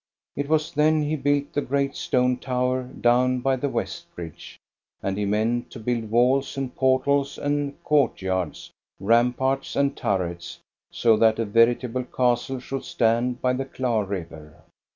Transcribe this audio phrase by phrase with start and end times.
[0.35, 4.59] It was then he built the great stone tower down by the west bridge,
[5.03, 10.57] and he meant to build walls and portals and court yards, ramparts and turrets,
[10.91, 14.63] so that a veritable castle should stand by the Klar River.